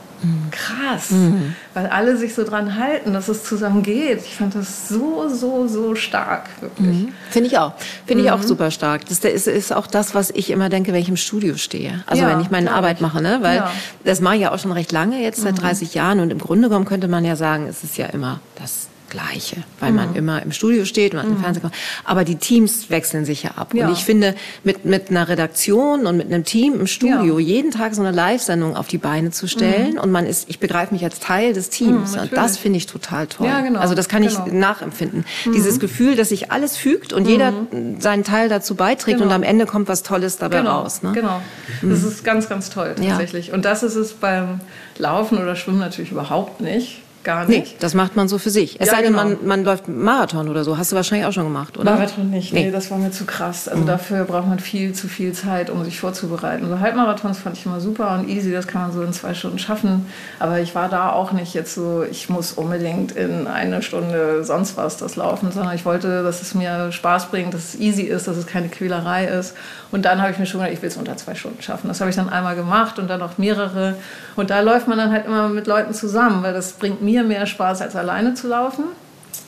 [0.50, 1.54] Krass, mhm.
[1.74, 4.20] weil alle sich so dran halten, dass es zusammen geht.
[4.24, 7.04] Ich fand das so, so, so stark, wirklich.
[7.04, 7.12] Mhm.
[7.31, 7.74] Finde ich auch.
[8.07, 8.46] Finde ich auch mhm.
[8.46, 9.07] super stark.
[9.07, 12.02] Das ist, ist, auch das, was ich immer denke, wenn ich im Studio stehe.
[12.07, 13.02] Also ja, wenn ich meine Arbeit ich.
[13.02, 13.38] mache, ne?
[13.42, 13.70] weil ja.
[14.04, 15.94] das mache ich ja auch schon recht lange, jetzt seit 30 mhm.
[15.94, 16.20] Jahren.
[16.20, 19.90] Und im Grunde genommen könnte man ja sagen, es ist ja immer das Gleiche, weil
[19.90, 19.97] mhm.
[19.97, 21.33] man immer im Studio steht und mhm.
[21.33, 21.75] im Fernsehen kommt.
[22.05, 23.75] Aber die Teams wechseln sich ja ab.
[23.75, 23.87] Ja.
[23.87, 27.47] Und ich finde, mit, mit einer Redaktion und mit einem Team im Studio ja.
[27.47, 30.01] jeden Tag so eine Live-Sendung auf die Beine zu stellen mhm.
[30.01, 32.16] und man ist, ich begreife mich als Teil des Teams.
[32.16, 33.47] Mhm, das finde ich total toll.
[33.47, 33.81] Ja, genau.
[33.81, 34.57] Also das kann ich genau.
[34.57, 35.25] nachempfinden.
[35.44, 35.53] Mhm.
[35.53, 38.01] Dieses Gefühl, dass sich alles fügt und jeder mhm.
[38.01, 39.31] seinen Teil dazu beiträgt genau.
[39.31, 40.81] und am Ende kommt was Tolles dabei genau.
[40.83, 41.03] raus.
[41.03, 41.12] Ne?
[41.12, 41.40] Genau.
[41.83, 43.53] Das ist ganz, ganz toll tatsächlich.
[43.53, 44.61] Und das ist es beim
[44.99, 47.73] Laufen oder Schwimmen natürlich überhaupt nicht gar nicht.
[47.73, 48.81] Nee, das macht man so für sich.
[48.81, 49.25] Es ja, sei denn, genau.
[49.25, 50.79] man, man läuft Marathon oder so.
[50.79, 51.93] Hast du wahrscheinlich auch schon gemacht, oder?
[51.93, 52.55] Marathon nicht.
[52.55, 53.69] Nee, nee das war mir zu krass.
[53.69, 53.87] Also mhm.
[53.87, 56.64] dafür braucht man viel zu viel Zeit, um sich vorzubereiten.
[56.64, 58.51] Also Halbmarathons fand ich immer super und easy.
[58.51, 60.07] Das kann man so in zwei Stunden schaffen.
[60.38, 64.79] Aber ich war da auch nicht jetzt so, ich muss unbedingt in eine Stunde sonst
[64.79, 68.27] was das laufen, sondern ich wollte, dass es mir Spaß bringt, dass es easy ist,
[68.27, 69.55] dass es keine Quälerei ist.
[69.91, 71.88] Und dann habe ich mir schon gedacht, ich will es unter zwei Stunden schaffen.
[71.88, 73.97] Das habe ich dann einmal gemacht und dann noch mehrere.
[74.37, 77.46] Und da läuft man dann halt immer mit Leuten zusammen, weil das bringt mir mehr
[77.46, 78.85] Spaß, als alleine zu laufen.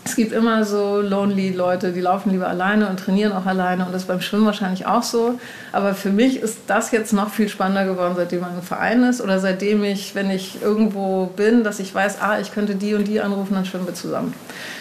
[0.04, 3.92] Es gibt immer so lonely Leute, die laufen lieber alleine und trainieren auch alleine und
[3.92, 5.38] das ist beim Schwimmen wahrscheinlich auch so.
[5.72, 9.20] Aber für mich ist das jetzt noch viel spannender geworden, seitdem man im Verein ist
[9.20, 13.06] oder seitdem ich, wenn ich irgendwo bin, dass ich weiß, ah, ich könnte die und
[13.06, 14.34] die anrufen, dann schwimmen wir zusammen.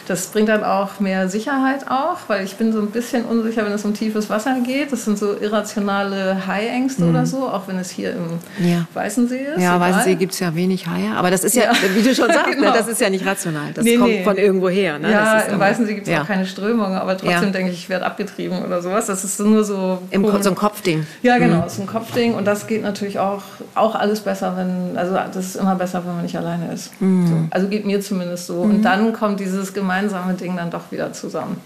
[0.07, 3.73] Das bringt dann auch mehr Sicherheit auch, weil ich bin so ein bisschen unsicher, wenn
[3.73, 4.91] es um tiefes Wasser geht.
[4.91, 7.09] Das sind so irrationale Haiängste mhm.
[7.11, 8.87] oder so, auch wenn es hier im ja.
[8.95, 9.61] Weißensee ist.
[9.61, 9.81] Ja, egal.
[9.81, 11.73] Weißensee gibt es ja wenig Haie, aber das ist ja, ja.
[11.93, 12.71] wie du schon sagst, ne, genau.
[12.71, 13.71] ne, das ist ja nicht rational.
[13.73, 14.23] Das nee, kommt nee.
[14.23, 14.97] von irgendwo her.
[14.97, 15.08] Ne?
[15.11, 16.21] Ja, im Weißensee gibt es ja.
[16.21, 19.07] auch keine Strömung, aber trotzdem denke ich, ich werde abgetrieben oder sowas.
[19.07, 19.99] Das ist nur so...
[20.11, 21.05] Im, so ein Kopfding.
[21.21, 21.69] Ja, genau, mhm.
[21.69, 23.43] so ein Kopfding und das geht natürlich auch,
[23.75, 26.91] auch alles besser, wenn, also das ist immer besser, wenn man nicht alleine ist.
[27.01, 27.27] Mhm.
[27.27, 27.35] So.
[27.51, 28.61] Also geht mir zumindest so.
[28.61, 28.83] Und mhm.
[28.83, 31.57] dann kommt dieses gemeinsame Ding dann doch wieder zusammen.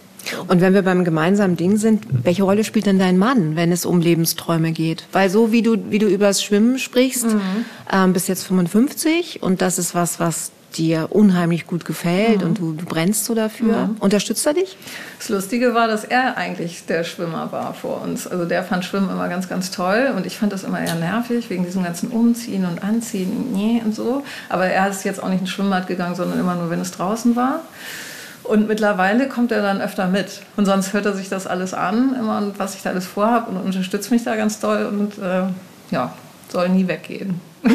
[0.47, 3.85] Und wenn wir beim gemeinsamen Ding sind, welche Rolle spielt denn dein Mann, wenn es
[3.85, 5.05] um Lebensträume geht?
[5.11, 7.41] Weil so wie du, wie du über das Schwimmen sprichst, mhm.
[7.91, 12.47] ähm, bist jetzt 55 und das ist was, was dir unheimlich gut gefällt mhm.
[12.47, 13.87] und du, du, brennst so dafür.
[13.87, 13.97] Mhm.
[13.99, 14.77] Unterstützt er dich?
[15.19, 18.27] Das Lustige war, dass er eigentlich der Schwimmer war vor uns.
[18.27, 21.49] Also der fand Schwimmen immer ganz, ganz toll und ich fand das immer eher nervig
[21.49, 24.23] wegen diesem ganzen Umziehen und Anziehen nee, und so.
[24.49, 27.35] Aber er ist jetzt auch nicht ins Schwimmbad gegangen, sondern immer nur, wenn es draußen
[27.35, 27.61] war.
[28.43, 30.41] Und mittlerweile kommt er dann öfter mit.
[30.57, 33.51] Und sonst hört er sich das alles an, immer und was ich da alles vorhabe
[33.51, 35.43] und unterstützt mich da ganz doll und äh,
[35.91, 36.13] ja,
[36.49, 37.39] soll nie weggehen.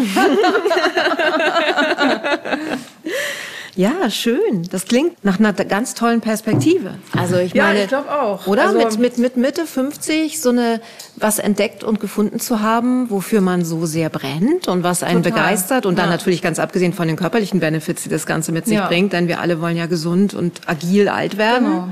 [3.79, 4.67] Ja, schön.
[4.73, 6.95] Das klingt nach einer ganz tollen Perspektive.
[7.17, 8.45] Also ich meine, ja, ich glaube auch.
[8.49, 10.81] Oder also, mit, mit, mit Mitte 50 so eine
[11.15, 15.39] was entdeckt und gefunden zu haben, wofür man so sehr brennt und was einen Total.
[15.39, 16.03] begeistert und ja.
[16.03, 18.89] dann natürlich ganz abgesehen von den körperlichen Benefits, die das Ganze mit sich ja.
[18.89, 21.67] bringt, denn wir alle wollen ja gesund und agil alt werden.
[21.67, 21.89] Genau.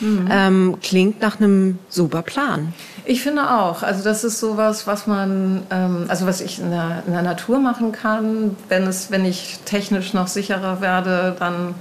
[0.00, 0.28] Mhm.
[0.30, 2.74] Ähm, klingt nach einem super Plan.
[3.04, 3.82] Ich finde auch.
[3.82, 7.58] Also das ist sowas, was man, ähm, also was ich in der, in der Natur
[7.58, 8.56] machen kann.
[8.68, 11.74] Wenn es, wenn ich technisch noch sicherer werde, dann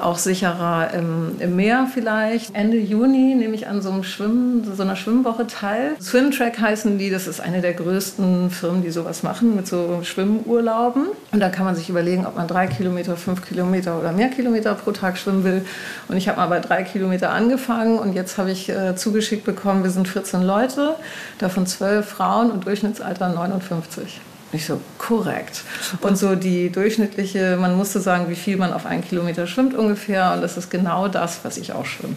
[0.00, 2.54] auch sicherer im, im Meer vielleicht.
[2.54, 5.96] Ende Juni nehme ich an so, einem Schwimmen, so einer Schwimmwoche teil.
[6.00, 11.06] Swimtrack heißen die, das ist eine der größten Firmen, die sowas machen mit so Schwimmurlauben.
[11.32, 14.74] Und da kann man sich überlegen, ob man drei Kilometer, fünf Kilometer oder mehr Kilometer
[14.74, 15.64] pro Tag schwimmen will.
[16.08, 19.82] Und ich habe mal bei drei Kilometer angefangen und jetzt habe ich äh, zugeschickt bekommen,
[19.82, 20.96] wir sind 14 Leute,
[21.38, 24.20] davon 12 Frauen und Durchschnittsalter 59.
[24.52, 25.62] Ich so, korrekt.
[26.00, 30.32] Und so die durchschnittliche, man musste sagen, wie viel man auf einen Kilometer schwimmt ungefähr.
[30.34, 32.14] Und das ist genau das, was ich auch schwimme.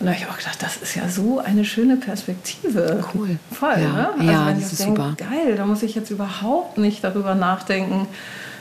[0.00, 3.04] Und da habe ich auch gedacht, das ist ja so eine schöne Perspektive.
[3.14, 3.38] Cool.
[3.50, 3.92] Voll, ja.
[3.92, 4.08] ne?
[4.18, 5.16] Also ja, das ist denke, super.
[5.16, 8.06] geil, da muss ich jetzt überhaupt nicht darüber nachdenken,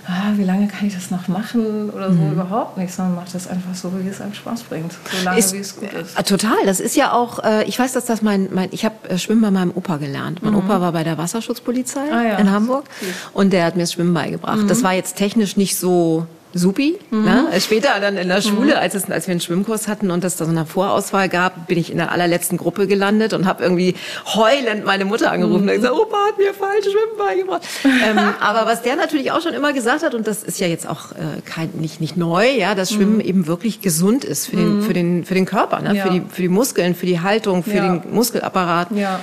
[0.08, 2.32] ah, wie lange kann ich das noch machen oder so, mhm.
[2.34, 5.54] überhaupt nicht, sondern macht das einfach so, wie es einem Spaß bringt, so lange, ist,
[5.54, 6.17] wie es gut ist.
[6.17, 9.10] Äh, total, das ist ja auch, äh, ich weiß, dass das mein, mein ich habe
[9.10, 10.41] äh, Schwimmen bei meinem Opa gelernt.
[10.41, 10.60] Mein mhm.
[10.60, 12.38] Opa war bei der Wasserschutzpolizei ah, ja.
[12.38, 12.86] in Hamburg
[13.34, 14.63] und der hat mir das Schwimmen beigebracht.
[14.63, 14.67] Mhm.
[14.67, 16.26] Das war jetzt technisch nicht so
[16.58, 16.98] supi.
[17.12, 17.24] Mhm.
[17.24, 17.48] Ne?
[17.60, 18.82] Später dann in der Schule, mhm.
[18.82, 21.78] als, es, als wir einen Schwimmkurs hatten und es da so eine Vorauswahl gab, bin
[21.78, 23.96] ich in der allerletzten Gruppe gelandet und habe irgendwie
[24.36, 25.70] heulend meine Mutter angerufen mhm.
[25.70, 27.62] und gesagt, Opa hat mir falsch Schwimmen beigebracht.
[27.86, 30.88] ähm, aber was der natürlich auch schon immer gesagt hat, und das ist ja jetzt
[30.88, 33.22] auch äh, kein, nicht, nicht neu, ja, dass Schwimmen mhm.
[33.22, 34.82] eben wirklich gesund ist für den, mhm.
[34.84, 35.96] für den, für den Körper, ne?
[35.96, 36.04] Ja.
[36.04, 37.98] für, die, für die Muskeln, für die Haltung, für ja.
[37.98, 38.89] den Muskelapparat.
[38.91, 39.20] Ja.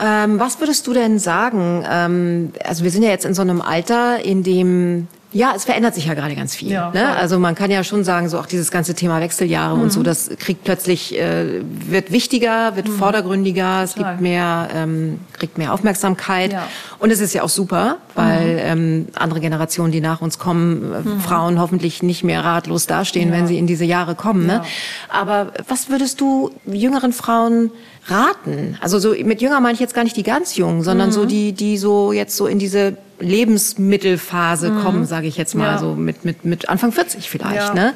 [0.00, 1.84] Ähm, was würdest du denn sagen?
[1.88, 5.94] Ähm, also wir sind ja jetzt in so einem Alter, in dem ja, es verändert
[5.94, 6.70] sich ja gerade ganz viel.
[6.70, 7.16] Ja, ne?
[7.16, 9.82] Also man kann ja schon sagen, so auch dieses ganze Thema Wechseljahre mhm.
[9.82, 10.04] und so, mhm.
[10.04, 12.98] das kriegt plötzlich äh, wird wichtiger, wird mhm.
[12.98, 16.68] vordergründiger, es gibt mehr, ähm, kriegt mehr Aufmerksamkeit ja.
[16.98, 18.58] und es ist ja auch super, weil mhm.
[18.60, 21.20] ähm, andere Generationen, die nach uns kommen, äh, mhm.
[21.20, 23.36] Frauen hoffentlich nicht mehr ratlos dastehen, ja.
[23.36, 24.46] wenn sie in diese Jahre kommen.
[24.46, 24.62] Ne?
[25.08, 27.70] Aber was würdest du jüngeren Frauen
[28.06, 28.76] raten?
[28.80, 31.28] Also so mit jünger meine ich jetzt gar nicht die ganz jungen, sondern so mhm.
[31.28, 34.82] die, die so jetzt so in diese Lebensmittelphase mhm.
[34.82, 35.78] kommen, sage ich jetzt mal, ja.
[35.78, 37.56] so mit, mit, mit Anfang 40 vielleicht.
[37.56, 37.74] Ja.
[37.74, 37.94] Ne?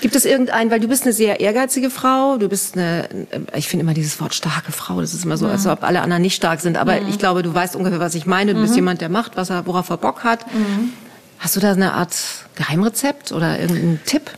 [0.00, 3.08] Gibt es irgendeinen, weil du bist eine sehr ehrgeizige Frau, du bist eine,
[3.56, 5.52] ich finde immer dieses Wort starke Frau, das ist immer so, mhm.
[5.52, 7.08] als ob alle anderen nicht stark sind, aber mhm.
[7.08, 8.78] ich glaube, du weißt ungefähr, was ich meine, du bist mhm.
[8.78, 10.46] jemand, der macht, was er, worauf er Bock hat.
[10.54, 10.92] Mhm.
[11.40, 12.14] Hast du da eine Art
[12.56, 14.30] Geheimrezept oder irgendeinen Tipp?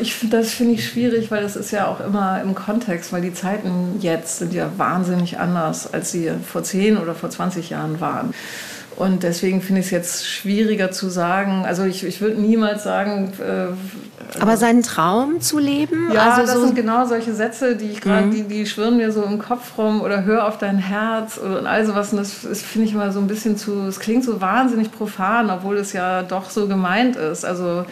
[0.00, 3.34] Ich, das finde ich schwierig, weil das ist ja auch immer im Kontext, weil die
[3.34, 8.34] Zeiten jetzt sind ja wahnsinnig anders, als sie vor 10 oder vor 20 Jahren waren.
[8.96, 11.64] Und deswegen finde ich es jetzt schwieriger zu sagen.
[11.66, 13.32] Also ich, ich würde niemals sagen.
[13.40, 16.12] Äh, Aber seinen Traum zu leben?
[16.12, 18.30] Ja, also das so sind genau solche Sätze, die ich gerade, mhm.
[18.30, 21.84] die, die schwirren mir so im Kopf rum oder hör auf dein Herz und all
[21.84, 22.12] sowas.
[22.12, 25.76] Und das finde ich immer so ein bisschen zu, es klingt so wahnsinnig profan, obwohl
[25.76, 27.44] es ja doch so gemeint ist.
[27.44, 27.84] Also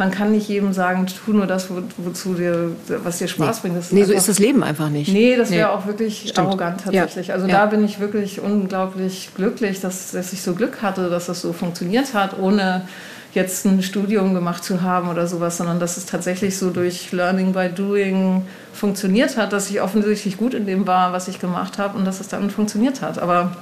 [0.00, 2.72] man kann nicht jedem sagen, tu nur das, wo, wozu dir,
[3.04, 3.60] was dir Spaß nee.
[3.60, 3.78] bringt.
[3.78, 5.12] Das nee, so ist das Leben einfach nicht.
[5.12, 5.74] Nee, das wäre nee.
[5.76, 6.38] auch wirklich Stimmt.
[6.38, 7.28] arrogant tatsächlich.
[7.28, 7.34] Ja.
[7.34, 7.52] Also ja.
[7.52, 11.52] da bin ich wirklich unglaublich glücklich, dass, dass ich so Glück hatte, dass das so
[11.52, 12.88] funktioniert hat, ohne
[13.34, 17.52] jetzt ein Studium gemacht zu haben oder sowas, sondern dass es tatsächlich so durch Learning
[17.52, 21.98] by Doing funktioniert hat, dass ich offensichtlich gut in dem war, was ich gemacht habe
[21.98, 23.18] und dass es dann funktioniert hat.
[23.18, 23.54] Aber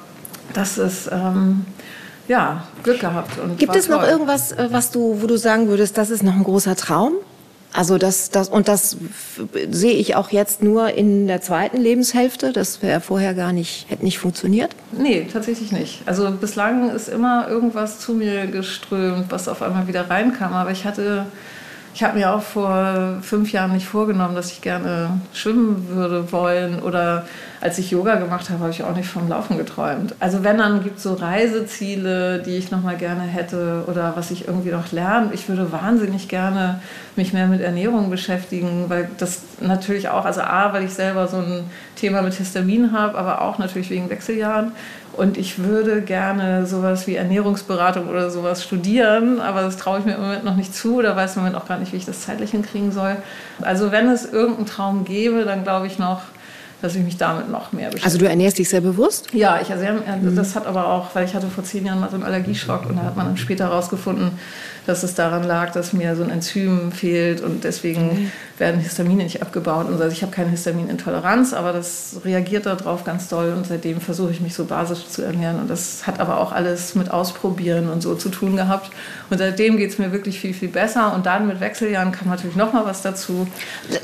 [0.55, 1.11] das ist...
[1.11, 1.67] Ähm,
[2.29, 3.31] ja, Glück gehabt.
[3.59, 4.11] Gibt es noch toll.
[4.11, 7.15] irgendwas, äh, was du, wo du sagen würdest, das ist noch ein großer Traum?
[7.73, 8.97] Also das, das und das
[9.71, 12.53] sehe ich auch jetzt nur in der zweiten Lebenshälfte.
[12.53, 14.75] Das wäre vorher gar nicht, hätte nicht funktioniert.
[14.93, 16.03] Nee, tatsächlich nicht.
[16.07, 20.55] Also bislang ist immer irgendwas zu mir geströmt, was auf einmal wieder reinkam.
[20.55, 21.27] Aber ich hatte
[21.99, 26.81] ich habe mir auch vor fünf Jahren nicht vorgenommen, dass ich gerne schwimmen würde wollen.
[26.81, 27.27] Oder
[27.61, 30.15] als ich Yoga gemacht habe, habe ich auch nicht vom Laufen geträumt.
[30.21, 34.31] Also wenn, dann gibt es so Reiseziele, die ich noch mal gerne hätte oder was
[34.31, 35.31] ich irgendwie noch lerne.
[35.33, 36.81] Ich würde wahnsinnig gerne
[37.17, 41.39] mich mehr mit Ernährung beschäftigen, weil das natürlich auch, also A, weil ich selber so
[41.39, 41.65] ein
[41.97, 44.71] Thema mit Histamin habe, aber auch natürlich wegen Wechseljahren.
[45.19, 50.15] Und ich würde gerne sowas wie Ernährungsberatung oder sowas studieren, aber das traue ich mir
[50.15, 52.21] im Moment noch nicht zu oder weiß im Moment auch gar nicht, wie ich das
[52.21, 53.17] zeitlich hinkriegen soll.
[53.61, 56.21] Also wenn es irgendeinen Traum gäbe, dann glaube ich noch,
[56.81, 58.05] dass ich mich damit noch mehr beschäftige.
[58.05, 59.33] Also du ernährst dich sehr bewusst?
[59.33, 60.37] Ja, ich ernähre, mhm.
[60.37, 62.97] das hat aber auch, weil ich hatte vor zehn Jahren mal so einen Allergieschock und
[62.97, 64.33] da hat man dann später herausgefunden,
[64.87, 68.33] dass es daran lag, dass mir so ein Enzym fehlt und deswegen mhm.
[68.57, 69.87] werden Histamine nicht abgebaut.
[69.87, 74.31] Und also ich habe keine Histaminintoleranz, aber das reagiert darauf ganz doll und seitdem versuche
[74.31, 78.03] ich mich so basisch zu ernähren und das hat aber auch alles mit Ausprobieren und
[78.03, 78.91] so zu tun gehabt.
[79.31, 82.57] Und seitdem geht es mir wirklich viel, viel besser und dann mit Wechseljahren kam natürlich
[82.57, 83.49] noch mal was dazu.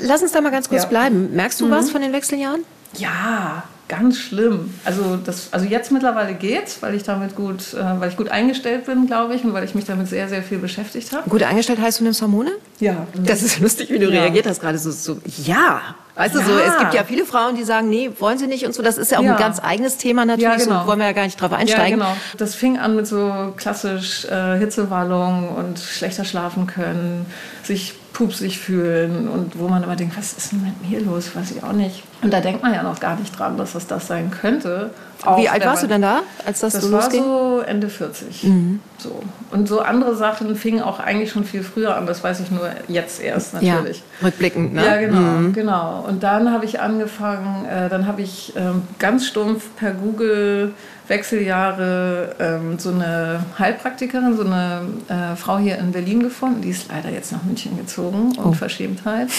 [0.01, 0.89] Lass uns da mal ganz kurz ja.
[0.89, 1.31] bleiben.
[1.33, 1.71] Merkst du mhm.
[1.71, 2.64] was von den Wechseljahren?
[2.97, 4.73] Ja, ganz schlimm.
[4.83, 8.85] Also, das, also jetzt mittlerweile geht's, weil ich damit gut, äh, weil ich gut eingestellt
[8.85, 11.29] bin, glaube ich, und weil ich mich damit sehr, sehr viel beschäftigt habe.
[11.29, 12.51] Gut eingestellt heißt, du nimmst Hormone?
[12.79, 13.07] Ja.
[13.13, 14.21] Das ist lustig, wie du ja.
[14.21, 15.81] reagiert hast gerade so, so ja.
[16.15, 16.45] Weißt du, ja.
[16.45, 18.81] so, es gibt ja viele Frauen, die sagen, nee, wollen sie nicht und so.
[18.81, 19.33] Das ist ja auch ja.
[19.33, 20.81] ein ganz eigenes Thema natürlich, genau.
[20.81, 21.99] so wollen wir ja gar nicht drauf einsteigen.
[21.99, 22.17] Ja, genau.
[22.37, 27.25] Das fing an mit so klassisch äh, Hitzewallung und schlechter schlafen können,
[27.63, 31.51] sich pupsig fühlen und wo man immer denkt, was ist denn mit mir los, weiß
[31.51, 32.01] ich auch nicht.
[32.21, 34.91] Und da denkt man ja noch gar nicht dran, dass das das sein könnte.
[35.23, 37.21] Auch Wie alt warst du denn da, als das, das so losging?
[37.21, 38.43] Das war so Ende 40.
[38.43, 38.79] Mhm.
[38.97, 39.21] So.
[39.51, 42.05] Und so andere Sachen fingen auch eigentlich schon viel früher an.
[42.05, 44.03] Das weiß ich nur jetzt erst natürlich.
[44.21, 44.85] Ja, rückblickend, ne?
[44.85, 45.19] Ja, genau.
[45.19, 45.53] Mhm.
[45.53, 46.05] genau.
[46.07, 50.73] Und dann habe ich angefangen, äh, dann habe ich ähm, ganz stumpf per Google
[51.07, 56.61] Wechseljahre ähm, so eine Heilpraktikerin, so eine äh, Frau hier in Berlin gefunden.
[56.61, 58.51] Die ist leider jetzt nach München gezogen oh.
[58.51, 59.29] Verschämtheit.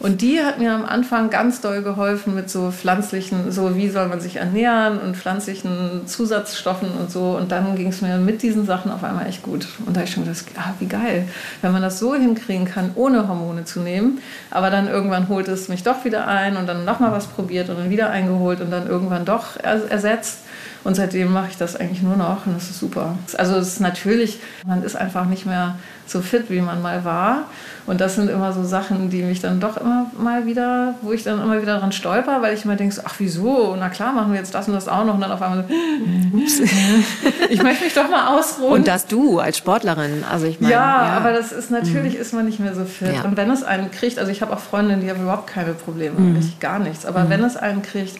[0.00, 4.06] Und die hat mir am Anfang ganz doll geholfen mit so pflanzlichen, so wie soll
[4.06, 7.36] man sich ernähren und pflanzlichen Zusatzstoffen und so.
[7.36, 9.66] Und dann ging es mir mit diesen Sachen auf einmal echt gut.
[9.86, 11.28] Und da habe ich schon gedacht, ah, wie geil,
[11.62, 14.20] wenn man das so hinkriegen kann, ohne Hormone zu nehmen.
[14.50, 17.78] Aber dann irgendwann holt es mich doch wieder ein und dann nochmal was probiert und
[17.78, 20.44] dann wieder eingeholt und dann irgendwann doch ersetzt.
[20.84, 23.16] Und seitdem mache ich das eigentlich nur noch und das ist super.
[23.36, 27.44] Also es ist natürlich, man ist einfach nicht mehr so fit, wie man mal war.
[27.86, 31.22] Und das sind immer so Sachen, die mich dann doch immer mal wieder, wo ich
[31.22, 34.32] dann immer wieder dran stolper, weil ich immer denke, so, ach wieso, na klar, machen
[34.32, 35.14] wir jetzt das und das auch noch.
[35.14, 36.60] Und dann auf einmal so, ups,
[37.50, 38.72] ich möchte mich doch mal ausruhen.
[38.72, 40.72] Und das du als Sportlerin, also ich meine.
[40.72, 42.20] Ja, ja, aber das ist natürlich, mhm.
[42.20, 43.14] ist man nicht mehr so fit.
[43.14, 43.22] Ja.
[43.22, 46.18] Und wenn es einen kriegt, also ich habe auch Freundinnen, die haben überhaupt keine Probleme,
[46.18, 46.52] mhm.
[46.60, 47.06] gar nichts.
[47.06, 47.30] Aber mhm.
[47.30, 48.18] wenn es einen kriegt,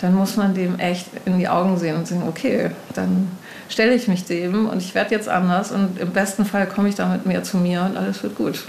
[0.00, 3.30] dann muss man dem echt in die Augen sehen und sagen, okay, dann
[3.68, 6.94] stelle ich mich dem und ich werde jetzt anders und im besten Fall komme ich
[6.94, 8.64] damit mehr zu mir und alles wird gut.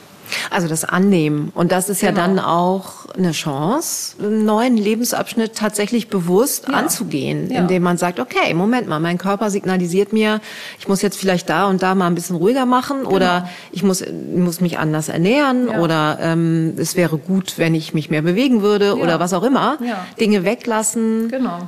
[0.50, 1.52] Also das Annehmen.
[1.54, 2.12] Und das ist genau.
[2.12, 6.76] ja dann auch eine Chance, einen neuen Lebensabschnitt tatsächlich bewusst ja.
[6.76, 7.60] anzugehen, ja.
[7.60, 10.40] indem man sagt, okay, Moment mal, mein Körper signalisiert mir,
[10.80, 13.12] ich muss jetzt vielleicht da und da mal ein bisschen ruhiger machen genau.
[13.12, 14.04] oder ich muss,
[14.36, 15.80] muss mich anders ernähren ja.
[15.80, 19.78] oder ähm, es wäre gut, wenn ich mich mehr bewegen würde oder was auch immer.
[20.20, 21.30] Dinge weglassen.
[21.30, 21.68] Genau.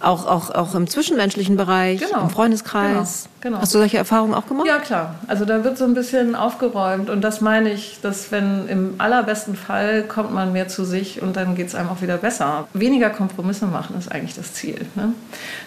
[0.00, 2.22] Auch, auch, auch im zwischenmenschlichen Bereich, genau.
[2.22, 3.28] im Freundeskreis.
[3.40, 3.52] Genau.
[3.54, 3.62] genau.
[3.62, 4.66] Hast du solche Erfahrungen auch gemacht?
[4.66, 5.16] Ja, klar.
[5.26, 7.10] Also da wird so ein bisschen aufgeräumt.
[7.10, 11.36] Und das meine ich, dass wenn im allerbesten Fall kommt man mehr zu sich und
[11.36, 12.66] dann geht es einem auch wieder besser.
[12.72, 14.86] Weniger Kompromisse machen ist eigentlich das Ziel.
[14.94, 15.12] Ne?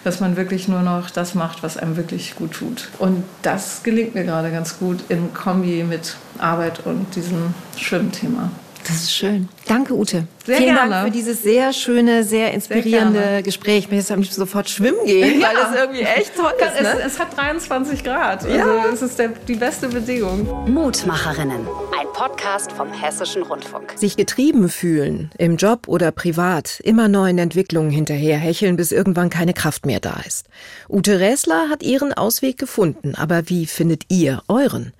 [0.02, 2.88] Dass man wirklich nur noch das macht, was einem wirklich gut tut.
[2.98, 8.50] Und das gelingt mir gerade ganz gut in Kombi mit Arbeit und diesem Schwimmthema.
[8.86, 9.48] Das ist schön.
[9.66, 10.26] Danke, Ute.
[10.44, 10.90] Sehr Vielen gerne.
[10.90, 13.78] Dank für dieses sehr schöne, sehr inspirierende sehr Gespräch.
[13.78, 15.48] Ich möchte jetzt am liebsten sofort schwimmen gehen, ja.
[15.48, 16.82] weil es irgendwie echt toll ist.
[16.82, 16.98] Ne?
[17.00, 18.44] Es, es, hat 23 Grad.
[18.44, 18.84] Also ja.
[18.92, 20.70] es ist der, die beste Bedingung.
[20.70, 21.66] Mutmacherinnen.
[21.98, 23.94] Ein Podcast vom Hessischen Rundfunk.
[23.96, 29.86] Sich getrieben fühlen, im Job oder privat, immer neuen Entwicklungen hinterherhecheln, bis irgendwann keine Kraft
[29.86, 30.46] mehr da ist.
[30.90, 33.14] Ute Räsler hat ihren Ausweg gefunden.
[33.14, 34.92] Aber wie findet ihr euren?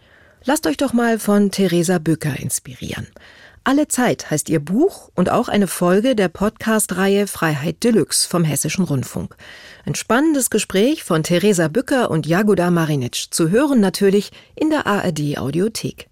[0.46, 3.06] Lasst euch doch mal von Theresa Bücker inspirieren.
[3.66, 8.84] Alle Zeit heißt ihr Buch und auch eine Folge der Podcast-Reihe Freiheit Deluxe vom Hessischen
[8.84, 9.36] Rundfunk.
[9.86, 15.38] Ein spannendes Gespräch von Theresa Bücker und Jagoda Marinic zu hören natürlich in der ARD
[15.38, 16.10] Audiothek.